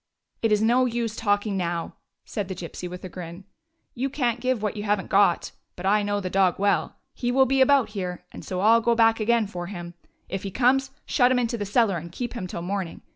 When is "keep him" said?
12.11-12.47